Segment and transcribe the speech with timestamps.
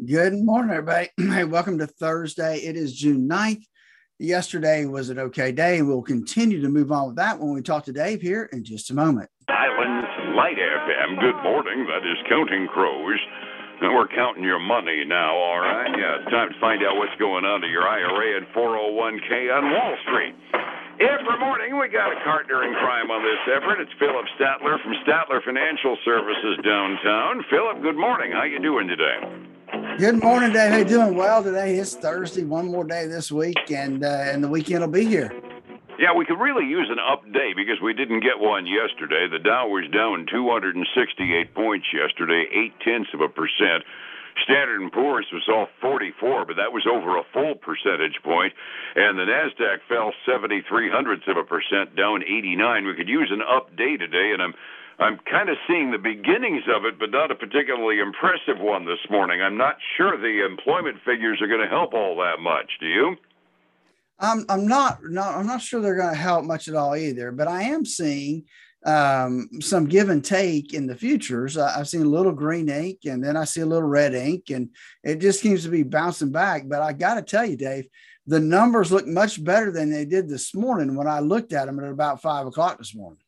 [0.00, 1.12] Good morning, everybody.
[1.20, 2.64] Hey, welcome to Thursday.
[2.64, 3.60] It is June 9th.
[4.18, 7.60] Yesterday was an okay day, and we'll continue to move on with that when we
[7.60, 9.28] talk to Dave here in just a moment.
[9.52, 11.20] Highlands Light FM.
[11.20, 11.84] Good morning.
[11.92, 13.20] That is Counting Crows.
[13.84, 15.92] And we're counting your money now, all right?
[15.92, 19.94] Yeah, time to find out what's going on to your IRA and 401k on Wall
[20.08, 20.32] Street.
[21.04, 23.76] Every morning, we got a partner in crime on this effort.
[23.84, 27.44] It's Phillip Statler from Statler Financial Services downtown.
[27.50, 28.32] Phillip, good morning.
[28.32, 29.51] How you doing today?
[29.98, 30.78] Good morning, Dave.
[30.78, 31.14] You doing?
[31.16, 32.44] Well, today It's Thursday.
[32.44, 35.30] One more day this week, and uh, and the weekend will be here.
[35.98, 39.28] Yeah, we could really use an up day because we didn't get one yesterday.
[39.28, 43.84] The Dow was down 268 points yesterday, eight tenths of a percent.
[44.44, 48.54] Standard and Poor's was off 44, but that was over a full percentage point,
[48.96, 52.86] and the Nasdaq fell 73 hundredths of a percent, down 89.
[52.86, 54.54] We could use an up day today, and I'm
[55.02, 59.00] I'm kind of seeing the beginnings of it, but not a particularly impressive one this
[59.10, 59.42] morning.
[59.42, 62.70] I'm not sure the employment figures are going to help all that much.
[62.80, 63.16] Do you?
[64.20, 67.32] I'm I'm not not I'm not sure they're going to help much at all either.
[67.32, 68.44] But I am seeing
[68.86, 71.58] um, some give and take in the futures.
[71.58, 74.50] I, have seen a little green ink, and then I see a little red ink,
[74.50, 74.70] and
[75.02, 76.68] it just seems to be bouncing back.
[76.68, 77.86] But I got to tell you, Dave,
[78.26, 81.80] the numbers look much better than they did this morning when I looked at them
[81.80, 83.18] at about five o'clock this morning.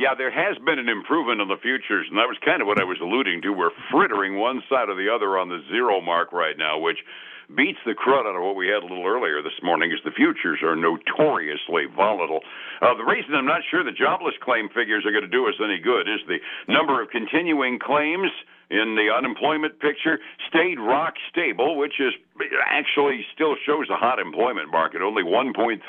[0.00, 2.80] Yeah, there has been an improvement on the futures, and that was kind of what
[2.80, 3.52] I was alluding to.
[3.52, 7.04] We're frittering one side or the other on the zero mark right now, which
[7.52, 10.16] beats the crud out of what we had a little earlier this morning, is the
[10.16, 12.40] futures are notoriously volatile.
[12.80, 15.60] Uh, the reason I'm not sure the jobless claim figures are going to do us
[15.60, 18.32] any good is the number of continuing claims
[18.72, 20.16] in the unemployment picture
[20.48, 22.16] stayed rock stable, which is
[22.64, 25.04] actually still shows a hot employment market.
[25.04, 25.84] Only 1.31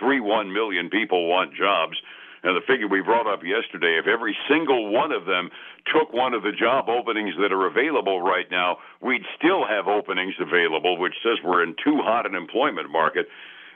[0.51, 1.95] million people want jobs.
[2.43, 5.49] And the figure we brought up yesterday, if every single one of them
[5.93, 10.33] took one of the job openings that are available right now, we'd still have openings
[10.39, 13.27] available, which says we're in too hot an employment market.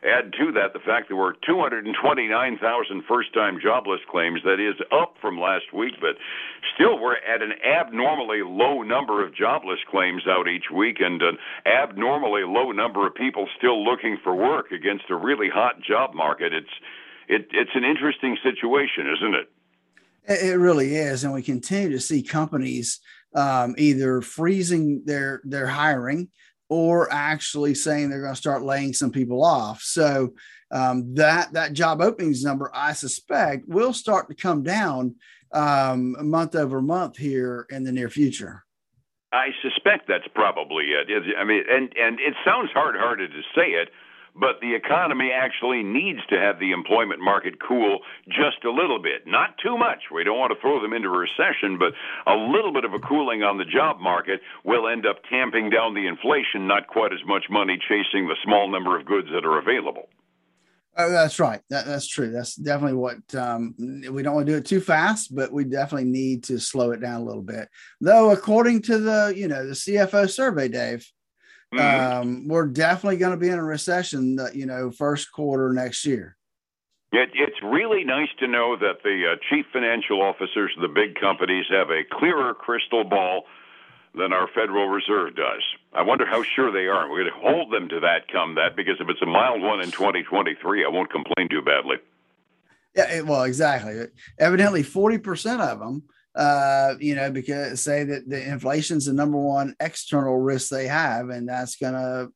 [0.05, 4.41] Add to that the fact that we're 229,000 first time jobless claims.
[4.43, 6.17] That is up from last week, but
[6.75, 11.37] still we're at an abnormally low number of jobless claims out each week and an
[11.65, 16.53] abnormally low number of people still looking for work against a really hot job market.
[16.53, 16.69] It's
[17.27, 19.47] it, it's an interesting situation, isn't it?
[20.27, 22.99] It really is, and we continue to see companies
[23.35, 26.29] um, either freezing their their hiring
[26.67, 29.81] or actually saying they're going to start laying some people off.
[29.81, 30.33] So
[30.71, 35.15] um, that that job openings number, I suspect, will start to come down
[35.53, 38.65] um, month over month here in the near future.
[39.31, 41.07] I suspect that's probably it.
[41.37, 43.89] I mean, and and it sounds hard-hearted to say it,
[44.35, 49.25] but the economy actually needs to have the employment market cool just a little bit.
[49.25, 50.11] Not too much.
[50.13, 51.93] We don't want to throw them into a recession, but
[52.27, 55.93] a little bit of a cooling on the job market will end up tamping down
[55.93, 59.57] the inflation, not quite as much money chasing the small number of goods that are
[59.57, 60.09] available.
[60.97, 61.61] Oh, that's right.
[61.69, 62.31] That, that's true.
[62.31, 63.75] That's definitely what um,
[64.09, 67.01] we don't want to do it too fast, but we definitely need to slow it
[67.01, 67.67] down a little bit.
[67.99, 71.05] Though, according to the you know the CFO survey, Dave,
[71.73, 72.21] Mm-hmm.
[72.21, 76.05] Um, we're definitely going to be in a recession, that, you know, first quarter next
[76.05, 76.37] year.
[77.11, 81.15] It, it's really nice to know that the uh, chief financial officers of the big
[81.19, 83.43] companies have a clearer crystal ball
[84.17, 85.63] than our Federal Reserve does.
[85.93, 87.09] I wonder how sure they are.
[87.09, 89.81] We're going to hold them to that come that because if it's a mild one
[89.81, 91.97] in 2023, I won't complain too badly.
[92.95, 94.05] Yeah, well, exactly.
[94.39, 96.03] Evidently, 40% of them
[96.35, 101.29] uh, you know, because say that the inflation's the number one external risk they have,
[101.29, 102.31] and that's going to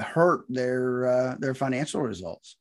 [0.00, 2.56] hurt their uh, their financial results.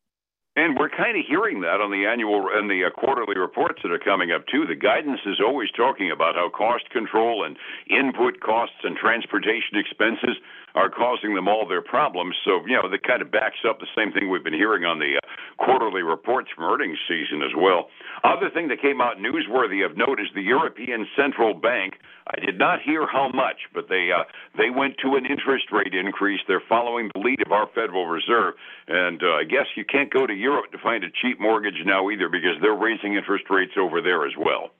[0.57, 3.91] And we're kind of hearing that on the annual and the uh, quarterly reports that
[3.91, 4.65] are coming up too.
[4.65, 7.55] The guidance is always talking about how cost control and
[7.87, 10.33] input costs and transportation expenses
[10.77, 12.35] are causing them all their problems.
[12.45, 14.99] So, you know, that kind of backs up the same thing we've been hearing on
[14.99, 15.25] the uh,
[15.57, 17.89] quarterly reports from earnings season as well.
[18.23, 21.95] Other thing that came out newsworthy of note is the European Central Bank.
[22.29, 24.23] I did not hear how much, but they uh,
[24.57, 26.41] they went to an interest rate increase.
[26.47, 28.53] They're following the lead of our Federal Reserve,
[28.87, 32.09] and uh, I guess you can't go to Europe to find a cheap mortgage now
[32.11, 34.76] either because they're raising interest rates over there as well.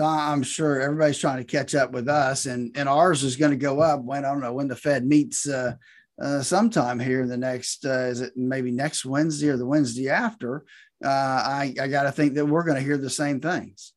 [0.00, 3.56] I'm sure everybody's trying to catch up with us, and and ours is going to
[3.56, 5.74] go up when I don't know when the Fed meets uh,
[6.20, 10.08] uh, sometime here in the next uh, is it maybe next Wednesday or the Wednesday
[10.08, 10.64] after.
[11.04, 13.92] Uh, I I got to think that we're going to hear the same things.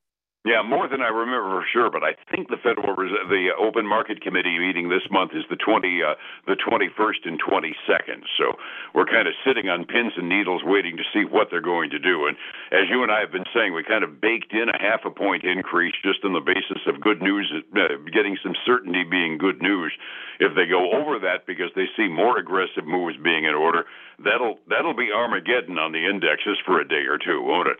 [0.49, 1.89] Yeah, more than I remember for sure.
[1.93, 5.55] But I think the Federal Reserve, the Open Market Committee meeting this month is the
[5.61, 6.17] twenty, uh,
[6.49, 8.25] the twenty first and twenty second.
[8.33, 8.57] So
[8.97, 11.99] we're kind of sitting on pins and needles, waiting to see what they're going to
[11.99, 12.25] do.
[12.25, 12.33] And
[12.73, 15.13] as you and I have been saying, we kind of baked in a half a
[15.13, 17.45] point increase just on the basis of good news,
[17.77, 19.93] uh, getting some certainty being good news.
[20.39, 23.85] If they go over that because they see more aggressive moves being in order,
[24.17, 27.77] that'll that'll be Armageddon on the indexes for a day or two, won't it?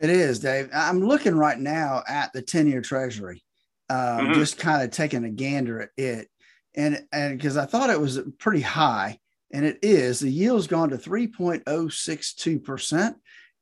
[0.00, 0.70] It is, Dave.
[0.72, 3.44] I'm looking right now at the 10 year treasury,
[3.90, 4.32] um, mm-hmm.
[4.32, 6.28] just kind of taking a gander at it.
[6.74, 9.18] And and because I thought it was pretty high,
[9.52, 13.14] and it is, the yield's gone to 3.062%.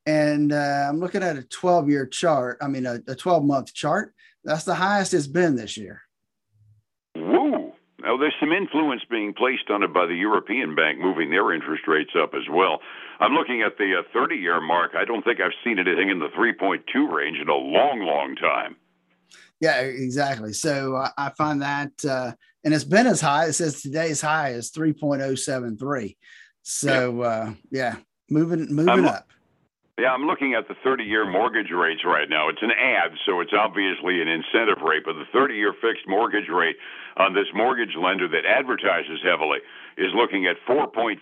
[0.07, 4.15] And uh, I'm looking at a 12 year chart, I mean, a 12 month chart.
[4.45, 6.03] That's the highest it's been this year.
[8.09, 11.87] Now, there's some influence being placed on it by the European Bank moving their interest
[11.87, 12.81] rates up as well.
[13.21, 14.93] I'm looking at the 30 uh, year mark.
[14.97, 18.77] I don't think I've seen anything in the 3.2 range in a long, long time.
[19.61, 20.55] Yeah, exactly.
[20.55, 22.33] So uh, I find that, uh,
[22.65, 23.45] and it's been as high.
[23.45, 26.17] It says today's high is 3.073.
[26.63, 27.97] So uh, yeah,
[28.31, 29.29] moving moving I'm, up.
[29.99, 32.49] Yeah, I'm looking at the 30 year mortgage rates right now.
[32.49, 36.47] It's an ad, so it's obviously an incentive rate, but the 30 year fixed mortgage
[36.47, 36.77] rate
[37.17, 39.59] on this mortgage lender that advertises heavily
[39.99, 41.19] is looking at 4.47%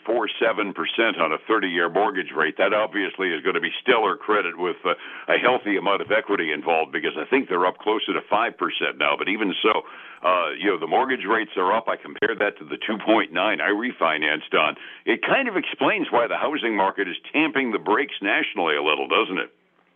[1.16, 2.60] on a 30 year mortgage rate.
[2.60, 4.92] That obviously is going to be stellar credit with uh,
[5.32, 8.52] a healthy amount of equity involved because I think they're up closer to 5%
[9.00, 9.16] now.
[9.16, 9.88] But even so,
[10.22, 11.88] uh, you know, the mortgage rates are up.
[11.88, 14.76] I compared that to the 2.9 I refinanced on.
[15.04, 19.08] It kind of explains why the housing market is tamping the brakes nationally a little,
[19.08, 19.50] doesn't it?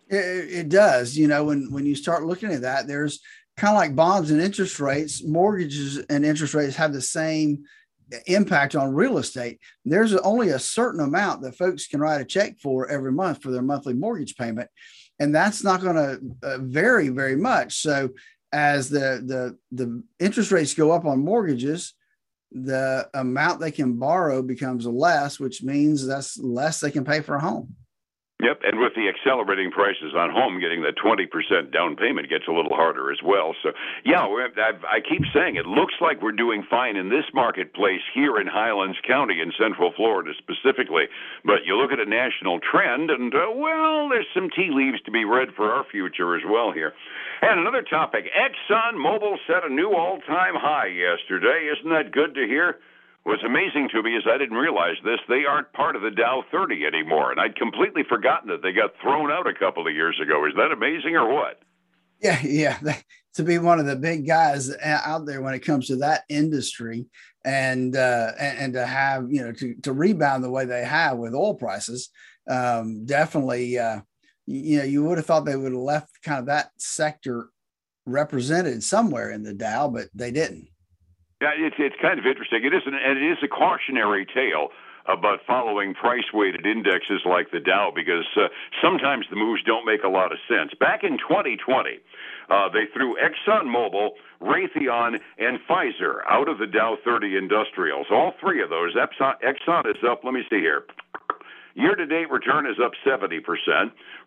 [0.08, 1.16] It, it does.
[1.16, 3.20] You know, when when you start looking at that, there's
[3.56, 5.24] kind of like bonds and interest rates.
[5.24, 7.64] Mortgages and interest rates have the same
[8.26, 9.60] impact on real estate.
[9.84, 13.50] There's only a certain amount that folks can write a check for every month for
[13.50, 14.68] their monthly mortgage payment,
[15.18, 17.80] and that's not going to uh, vary very much.
[17.80, 18.10] So
[18.52, 21.94] as the the the interest rates go up on mortgages,
[22.52, 27.36] the amount they can borrow becomes less, which means that's less they can pay for
[27.36, 27.76] a home.
[28.40, 31.28] Yep, and with the accelerating prices on home, getting the 20%
[31.72, 33.54] down payment gets a little harder as well.
[33.62, 33.72] So,
[34.04, 38.46] yeah, I keep saying it looks like we're doing fine in this marketplace here in
[38.46, 41.04] Highlands County in Central Florida specifically.
[41.44, 45.10] But you look at a national trend, and uh, well, there's some tea leaves to
[45.10, 46.94] be read for our future as well here.
[47.42, 51.68] And another topic Exxon Mobil set a new all time high yesterday.
[51.76, 52.78] Isn't that good to hear?
[53.30, 55.20] What's amazing to me is I didn't realize this.
[55.28, 57.30] They aren't part of the Dow 30 anymore.
[57.30, 60.44] And I'd completely forgotten that they got thrown out a couple of years ago.
[60.46, 61.60] Is that amazing or what?
[62.20, 62.78] Yeah, yeah.
[63.34, 67.06] To be one of the big guys out there when it comes to that industry
[67.44, 71.16] and uh, and, and to have, you know, to, to rebound the way they have
[71.16, 72.10] with oil prices,
[72.50, 74.00] um, definitely, uh,
[74.46, 77.50] you know, you would have thought they would have left kind of that sector
[78.04, 80.69] represented somewhere in the Dow, but they didn't.
[81.40, 82.64] Yeah, it's it's kind of interesting.
[82.64, 84.68] It is an, and it is a cautionary tale
[85.08, 88.48] about following price weighted indexes like the Dow because uh,
[88.82, 90.72] sometimes the moves don't make a lot of sense.
[90.78, 91.98] Back in 2020,
[92.50, 94.10] uh, they threw ExxonMobil,
[94.42, 98.06] Raytheon, and Pfizer out of the Dow 30 Industrials.
[98.10, 98.94] All three of those.
[98.94, 100.22] Exxon, Exxon is up.
[100.22, 100.84] Let me see here.
[101.74, 103.40] Year to date return is up 70%.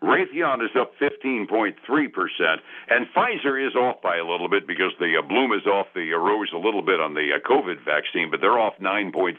[0.02, 1.74] Raytheon is up 15.3%.
[2.88, 6.12] And Pfizer is off by a little bit because the uh, bloom is off the
[6.14, 9.36] uh, rose a little bit on the uh, COVID vaccine, but they're off 9.5%.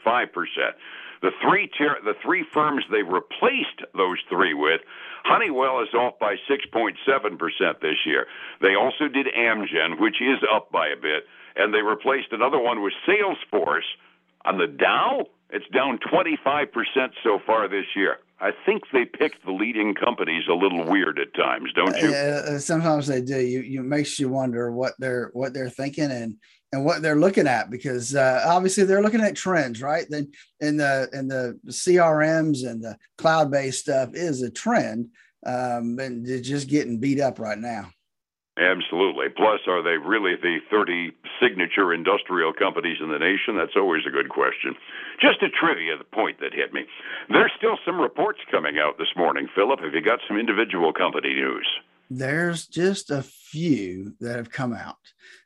[1.22, 4.82] The three ter- the three firms they replaced those three with,
[5.24, 8.26] Honeywell is off by 6.7% this year.
[8.60, 11.24] They also did Amgen, which is up by a bit,
[11.56, 13.88] and they replaced another one with Salesforce.
[14.44, 16.68] On the Dow, it's down 25%
[17.22, 18.18] so far this year.
[18.38, 22.08] I think they picked the leading companies a little weird at times, don't you?
[22.08, 23.38] Uh, sometimes they do.
[23.38, 26.36] You you makes you wonder what they're what they're thinking and
[26.70, 30.04] and what they're looking at because uh, obviously they're looking at trends, right?
[30.10, 35.08] Then in the in the CRMs and the cloud based stuff is a trend,
[35.46, 37.90] um, and it's just getting beat up right now.
[38.58, 39.15] Absolutely.
[39.28, 43.56] Plus, are they really the 30 signature industrial companies in the nation?
[43.56, 44.74] That's always a good question.
[45.20, 46.84] Just a trivia point that hit me.
[47.28, 49.48] There's still some reports coming out this morning.
[49.54, 51.66] Phillip, have you got some individual company news?
[52.10, 54.96] There's just a few that have come out.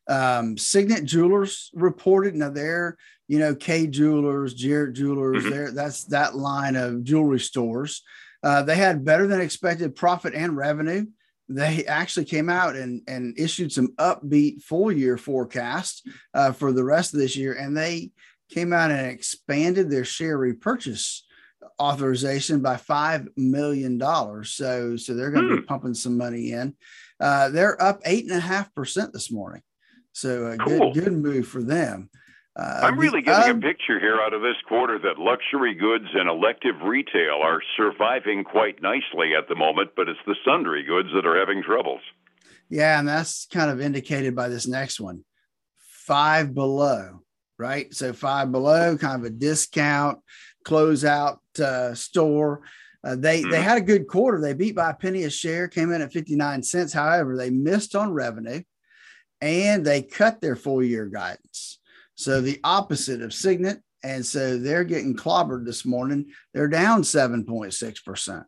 [0.09, 2.35] Um, Signet Jewelers reported.
[2.35, 2.97] Now they're,
[3.29, 5.45] you know, Kay Jewelers, Jared Jewelers.
[5.45, 5.51] Mm-hmm.
[5.51, 8.03] There, that's that line of jewelry stores.
[8.43, 11.07] Uh, they had better than expected profit and revenue
[11.51, 16.85] they actually came out and, and issued some upbeat full year forecast uh, for the
[16.85, 17.55] rest of this year.
[17.55, 18.13] And they
[18.51, 21.27] came out and expanded their share repurchase
[21.81, 24.01] authorization by $5 million.
[24.45, 25.61] So, so they're going to hmm.
[25.61, 26.77] be pumping some money in.
[27.19, 29.63] Uh, they're up eight and a half percent this morning.
[30.13, 30.93] So a cool.
[30.93, 32.11] good good move for them.
[32.57, 36.07] Uh, I'm really getting um, a picture here out of this quarter that luxury goods
[36.15, 41.09] and elective retail are surviving quite nicely at the moment, but it's the sundry goods
[41.15, 42.01] that are having troubles.
[42.69, 45.25] Yeah, and that's kind of indicated by this next one
[45.79, 47.23] five below,
[47.57, 47.93] right?
[47.95, 50.19] So, five below, kind of a discount
[50.67, 52.63] closeout uh, store.
[53.03, 53.51] Uh, they mm-hmm.
[53.51, 54.41] they had a good quarter.
[54.41, 56.93] They beat by a penny a share, came in at 59 cents.
[56.93, 58.63] However, they missed on revenue
[59.41, 61.79] and they cut their full year guidance.
[62.21, 63.81] So the opposite of Signet.
[64.03, 66.27] And so they're getting clobbered this morning.
[66.53, 68.45] They're down 7.6%.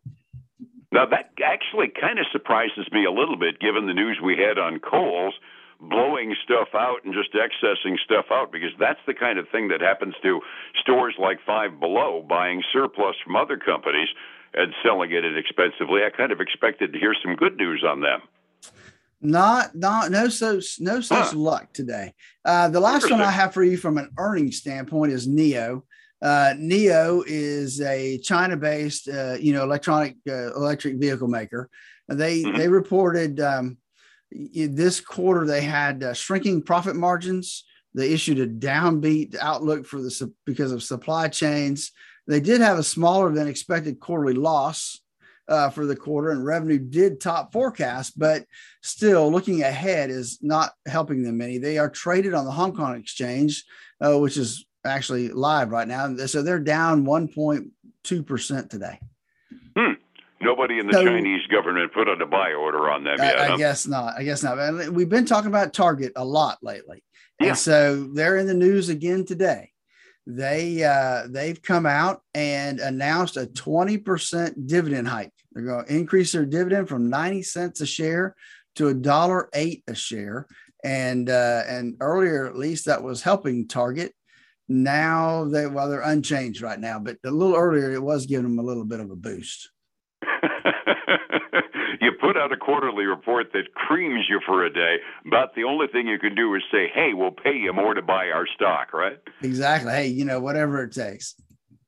[0.91, 4.59] Now, that actually kind of surprises me a little bit given the news we had
[4.59, 5.33] on Kohl's
[5.79, 9.81] blowing stuff out and just accessing stuff out because that's the kind of thing that
[9.81, 10.39] happens to
[10.79, 14.07] stores like Five Below buying surplus from other companies
[14.53, 16.01] and selling it inexpensively.
[16.05, 18.21] I kind of expected to hear some good news on them.
[19.23, 21.37] Not, not, no such, no such huh.
[21.37, 22.13] luck today.
[22.43, 25.83] Uh, the last one I have for you from an earnings standpoint is NIO.
[26.21, 31.69] Uh, NIO is a China-based, uh, you know, electronic uh, electric vehicle maker.
[32.09, 32.57] They mm-hmm.
[32.57, 33.77] they reported um,
[34.31, 37.65] this quarter they had uh, shrinking profit margins.
[37.93, 41.91] They issued a downbeat outlook for the because of supply chains.
[42.27, 44.99] They did have a smaller than expected quarterly loss
[45.47, 48.45] uh, for the quarter, and revenue did top forecast, but
[48.81, 51.57] still looking ahead is not helping them any.
[51.57, 53.65] They are traded on the Hong Kong exchange,
[54.01, 56.15] uh, which is actually live right now.
[56.25, 58.99] So they're down 1.2% today.
[59.77, 59.93] Hmm.
[60.41, 63.39] Nobody in the so, Chinese government put on a buy order on them yet.
[63.39, 63.57] I, I huh?
[63.57, 64.15] guess not.
[64.17, 64.91] I guess not.
[64.91, 67.01] We've been talking about Target a lot lately.
[67.39, 67.49] Yeah.
[67.49, 69.72] And so they're in the news again today
[70.25, 75.33] they uh, they've come out and announced a 20% dividend hike.
[75.51, 78.35] They're going to increase their dividend from 90 cents a share
[78.75, 80.47] to a dollar eight a share.
[80.83, 84.13] And uh, and earlier, at least, that was helping Target.
[84.67, 88.59] Now they well, they're unchanged right now, but a little earlier, it was giving them
[88.59, 89.69] a little bit of a boost.
[92.03, 94.97] you put out a quarterly report that creams you for a day.
[95.29, 98.01] But the only thing you can do is say, "Hey, we'll pay you more to
[98.01, 99.17] buy our stock," right?
[99.41, 99.91] Exactly.
[99.91, 101.35] Hey, you know, whatever it takes.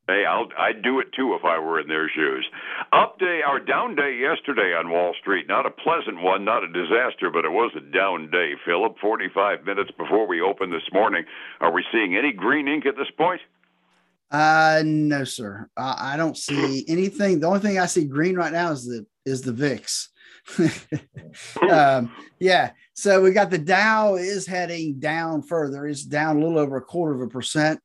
[0.08, 2.48] Hey, I'll, I'd do it too if I were in their shoes.
[2.94, 5.48] Up day, our down day yesterday on Wall Street.
[5.48, 8.54] Not a pleasant one, not a disaster, but it was a down day.
[8.66, 11.26] Phillip, 45 minutes before we open this morning.
[11.60, 13.42] Are we seeing any green ink at this point?
[14.30, 15.70] Uh, no, sir.
[15.76, 17.40] I, I don't see anything.
[17.40, 20.10] The only thing I see green right now is the is the VIX.
[21.72, 22.72] um, yeah.
[22.94, 25.88] So we got the Dow is heading down further.
[25.88, 27.80] It's down a little over a quarter of a percent.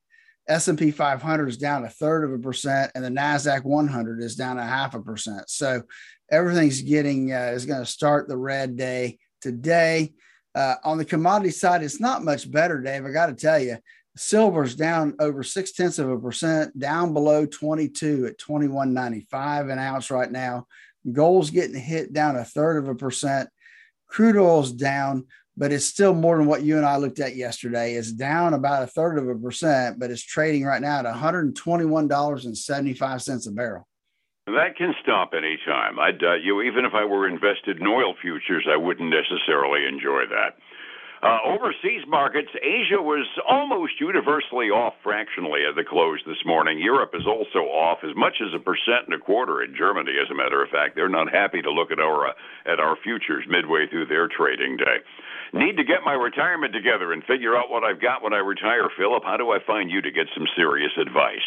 [0.48, 4.58] S&P 500 is down a third of a percent, and the Nasdaq 100 is down
[4.58, 5.48] a half a percent.
[5.48, 5.82] So
[6.30, 10.12] everything's getting uh, is going to start the red day today.
[10.54, 13.04] Uh, on the commodity side, it's not much better, Dave.
[13.04, 13.78] I got to tell you,
[14.16, 20.10] silver's down over six tenths of a percent, down below 22 at 21.95 an ounce
[20.10, 20.66] right now.
[21.10, 23.48] Gold's getting hit down a third of a percent.
[24.08, 25.26] Crude oil's down,
[25.56, 27.94] but it's still more than what you and I looked at yesterday.
[27.94, 33.46] It's down about a third of a percent, but it's trading right now at $121.75
[33.46, 33.86] a barrel.
[34.46, 35.98] That can stop any time.
[36.00, 40.24] I'd, uh, you even if I were invested in oil futures, I wouldn't necessarily enjoy
[40.30, 40.56] that.
[41.22, 46.78] Uh, overseas markets, Asia was almost universally off fractionally at the close this morning.
[46.80, 50.16] Europe is also off as much as a percent and a quarter in Germany.
[50.16, 52.32] As a matter of fact, they're not happy to look at our uh,
[52.64, 55.04] at our futures midway through their trading day.
[55.52, 58.88] Need to get my retirement together and figure out what I've got when I retire,
[58.96, 59.22] Phillip.
[59.22, 61.44] How do I find you to get some serious advice?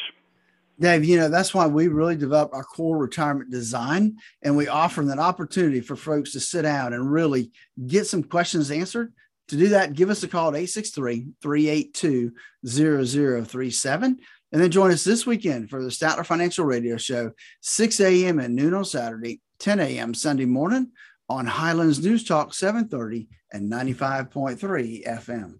[0.80, 5.02] Dave, you know, that's why we really developed our core retirement design and we offer
[5.04, 7.52] that opportunity for folks to sit down and really
[7.88, 9.14] get some questions answered
[9.48, 12.32] to do that, give us a call at 863 382
[12.66, 14.20] 0037.
[14.52, 17.32] And then join us this weekend for the Statler Financial Radio Show,
[17.62, 18.40] 6 a.m.
[18.40, 20.14] and noon on Saturday, 10 a.m.
[20.14, 20.92] Sunday morning
[21.28, 25.56] on Highlands News Talk 730 and 95.3 FM.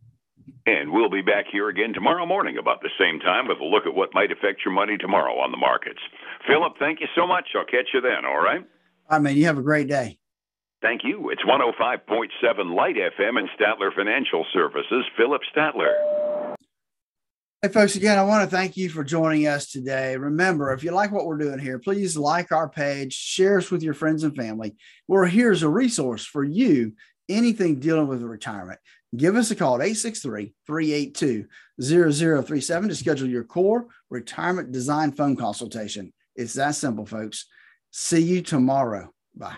[0.66, 3.86] And we'll be back here again tomorrow morning about the same time with a look
[3.86, 6.00] at what might affect your money tomorrow on the markets.
[6.48, 7.50] Phillip, thank you so much.
[7.56, 8.62] I'll catch you then, all right?
[8.62, 9.36] All right, man.
[9.36, 10.20] You have a great day.
[10.84, 11.30] Thank you.
[11.30, 16.56] It's 105.7 Light FM and Statler Financial Services, Phillip Statler.
[17.62, 20.18] Hey, folks, again, I want to thank you for joining us today.
[20.18, 23.82] Remember, if you like what we're doing here, please like our page, share us with
[23.82, 24.76] your friends and family.
[25.08, 26.92] We're here as a resource for you,
[27.30, 28.82] anything dealing with retirement.
[29.16, 31.46] Give us a call at 863 382
[31.82, 36.12] 0037 to schedule your core retirement design phone consultation.
[36.36, 37.46] It's that simple, folks.
[37.92, 39.14] See you tomorrow.
[39.34, 39.56] Bye.